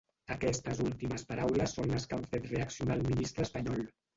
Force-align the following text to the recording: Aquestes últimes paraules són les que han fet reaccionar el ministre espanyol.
Aquestes 0.35 0.79
últimes 0.85 1.25
paraules 1.33 1.77
són 1.79 1.93
les 1.97 2.09
que 2.09 2.17
han 2.19 2.27
fet 2.35 2.51
reaccionar 2.55 2.99
el 3.01 3.07
ministre 3.13 3.49
espanyol. 3.51 3.89